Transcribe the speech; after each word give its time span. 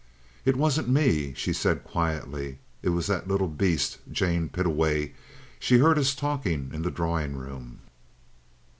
"It 0.45 0.55
wasn't 0.55 0.89
me," 0.89 1.31
she 1.35 1.53
said 1.53 1.83
quietly. 1.83 2.57
"It 2.81 2.89
was 2.89 3.05
that 3.05 3.27
little 3.27 3.47
beast, 3.47 3.99
Jane 4.11 4.49
Pittaway. 4.49 5.13
She 5.59 5.77
heard 5.77 5.99
us 5.99 6.15
talking 6.15 6.71
in 6.73 6.81
the 6.81 6.89
drawing 6.89 7.35
room." 7.37 7.81